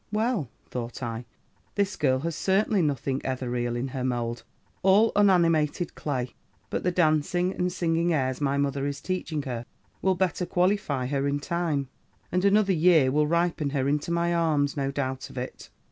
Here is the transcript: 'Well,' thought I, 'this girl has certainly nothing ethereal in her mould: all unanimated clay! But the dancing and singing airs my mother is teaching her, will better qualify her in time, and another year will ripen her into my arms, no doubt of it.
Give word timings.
'Well,' 0.11 0.49
thought 0.65 1.03
I, 1.03 1.25
'this 1.75 1.95
girl 1.95 2.17
has 2.21 2.35
certainly 2.35 2.81
nothing 2.81 3.21
ethereal 3.23 3.75
in 3.75 3.89
her 3.89 4.03
mould: 4.03 4.41
all 4.81 5.11
unanimated 5.15 5.93
clay! 5.93 6.33
But 6.71 6.81
the 6.83 6.89
dancing 6.89 7.53
and 7.53 7.71
singing 7.71 8.11
airs 8.11 8.41
my 8.41 8.57
mother 8.57 8.87
is 8.87 8.99
teaching 8.99 9.43
her, 9.43 9.63
will 10.01 10.15
better 10.15 10.47
qualify 10.47 11.05
her 11.05 11.27
in 11.27 11.39
time, 11.39 11.87
and 12.31 12.43
another 12.43 12.73
year 12.73 13.11
will 13.11 13.27
ripen 13.27 13.69
her 13.69 13.87
into 13.87 14.09
my 14.09 14.33
arms, 14.33 14.75
no 14.75 14.89
doubt 14.89 15.29
of 15.29 15.37
it. 15.37 15.69